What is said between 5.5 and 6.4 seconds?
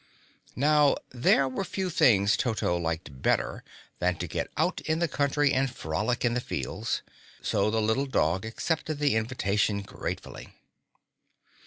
and frolic in